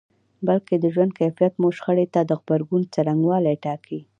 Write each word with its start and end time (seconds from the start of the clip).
بلکې 0.47 0.75
د 0.79 0.85
ژوند 0.93 1.11
کيفیت 1.19 1.53
مو 1.61 1.67
شخړې 1.77 2.05
ته 2.13 2.21
د 2.29 2.31
غبرګون 2.39 2.81
څرنګوالی 2.93 3.55
ټاکي. 3.63 3.99